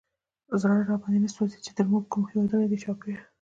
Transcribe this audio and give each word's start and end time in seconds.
زړه 0.61 0.73
نه 0.79 0.83
راباندې 0.89 1.29
سوزي، 1.35 1.57
چې 1.65 1.71
تر 1.77 1.85
مونږ 1.91 2.03
کوم 2.11 2.23
هېوادونه 2.31 2.65
دي 2.71 2.77
چاپېره 2.83 3.21